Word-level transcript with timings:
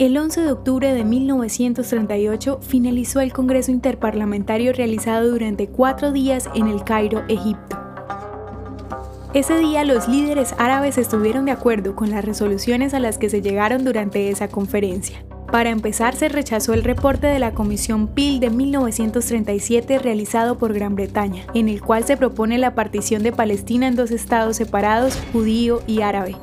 El 0.00 0.16
11 0.16 0.40
de 0.40 0.50
octubre 0.50 0.94
de 0.94 1.04
1938 1.04 2.60
finalizó 2.62 3.20
el 3.20 3.34
Congreso 3.34 3.70
Interparlamentario 3.70 4.72
realizado 4.72 5.30
durante 5.30 5.68
cuatro 5.68 6.10
días 6.10 6.48
en 6.54 6.68
el 6.68 6.84
Cairo, 6.84 7.22
Egipto. 7.28 7.78
Ese 9.34 9.58
día 9.58 9.84
los 9.84 10.08
líderes 10.08 10.54
árabes 10.56 10.96
estuvieron 10.96 11.44
de 11.44 11.50
acuerdo 11.50 11.96
con 11.96 12.08
las 12.08 12.24
resoluciones 12.24 12.94
a 12.94 12.98
las 12.98 13.18
que 13.18 13.28
se 13.28 13.42
llegaron 13.42 13.84
durante 13.84 14.30
esa 14.30 14.48
conferencia. 14.48 15.22
Para 15.52 15.68
empezar, 15.68 16.16
se 16.16 16.30
rechazó 16.30 16.72
el 16.72 16.82
reporte 16.82 17.26
de 17.26 17.38
la 17.38 17.52
Comisión 17.52 18.08
Peel 18.08 18.40
de 18.40 18.48
1937 18.48 19.98
realizado 19.98 20.56
por 20.56 20.72
Gran 20.72 20.94
Bretaña, 20.94 21.44
en 21.52 21.68
el 21.68 21.82
cual 21.82 22.04
se 22.04 22.16
propone 22.16 22.56
la 22.56 22.74
partición 22.74 23.22
de 23.22 23.32
Palestina 23.32 23.86
en 23.86 23.96
dos 23.96 24.12
estados 24.12 24.56
separados, 24.56 25.18
judío 25.34 25.82
y 25.86 26.00
árabe. 26.00 26.36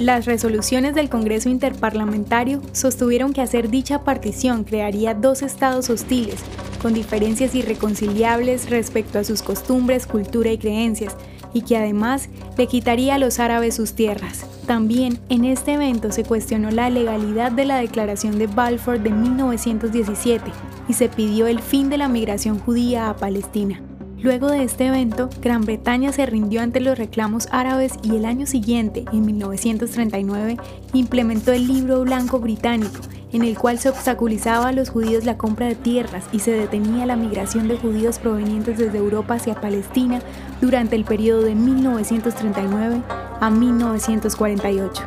Las 0.00 0.24
resoluciones 0.24 0.94
del 0.94 1.10
Congreso 1.10 1.50
Interparlamentario 1.50 2.62
sostuvieron 2.72 3.34
que 3.34 3.42
hacer 3.42 3.68
dicha 3.68 4.02
partición 4.02 4.64
crearía 4.64 5.12
dos 5.12 5.42
estados 5.42 5.90
hostiles, 5.90 6.40
con 6.80 6.94
diferencias 6.94 7.54
irreconciliables 7.54 8.70
respecto 8.70 9.18
a 9.18 9.24
sus 9.24 9.42
costumbres, 9.42 10.06
cultura 10.06 10.50
y 10.52 10.56
creencias, 10.56 11.18
y 11.52 11.60
que 11.60 11.76
además 11.76 12.30
le 12.56 12.66
quitaría 12.66 13.16
a 13.16 13.18
los 13.18 13.40
árabes 13.40 13.74
sus 13.74 13.92
tierras. 13.92 14.46
También 14.66 15.18
en 15.28 15.44
este 15.44 15.74
evento 15.74 16.12
se 16.12 16.24
cuestionó 16.24 16.70
la 16.70 16.88
legalidad 16.88 17.52
de 17.52 17.66
la 17.66 17.76
Declaración 17.76 18.38
de 18.38 18.46
Balfour 18.46 19.00
de 19.00 19.10
1917 19.10 20.50
y 20.88 20.94
se 20.94 21.10
pidió 21.10 21.46
el 21.46 21.60
fin 21.60 21.90
de 21.90 21.98
la 21.98 22.08
migración 22.08 22.58
judía 22.58 23.10
a 23.10 23.16
Palestina. 23.18 23.82
Luego 24.22 24.50
de 24.50 24.64
este 24.64 24.86
evento, 24.86 25.30
Gran 25.40 25.62
Bretaña 25.62 26.12
se 26.12 26.26
rindió 26.26 26.60
ante 26.60 26.80
los 26.80 26.98
reclamos 26.98 27.48
árabes 27.52 27.94
y 28.02 28.16
el 28.16 28.26
año 28.26 28.46
siguiente, 28.46 29.06
en 29.14 29.24
1939, 29.24 30.58
implementó 30.92 31.52
el 31.52 31.66
Libro 31.66 32.02
Blanco 32.02 32.38
Británico, 32.38 33.00
en 33.32 33.44
el 33.44 33.56
cual 33.56 33.78
se 33.78 33.88
obstaculizaba 33.88 34.68
a 34.68 34.72
los 34.72 34.90
judíos 34.90 35.24
la 35.24 35.38
compra 35.38 35.68
de 35.68 35.74
tierras 35.74 36.24
y 36.32 36.40
se 36.40 36.50
detenía 36.50 37.06
la 37.06 37.16
migración 37.16 37.66
de 37.66 37.78
judíos 37.78 38.18
provenientes 38.18 38.76
desde 38.76 38.98
Europa 38.98 39.34
hacia 39.34 39.58
Palestina 39.58 40.20
durante 40.60 40.96
el 40.96 41.04
periodo 41.04 41.40
de 41.40 41.54
1939 41.54 43.00
a 43.40 43.48
1948. 43.48 45.02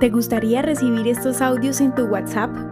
¿Te 0.00 0.10
gustaría 0.10 0.62
recibir 0.62 1.06
estos 1.06 1.40
audios 1.40 1.80
en 1.80 1.94
tu 1.94 2.06
WhatsApp? 2.06 2.71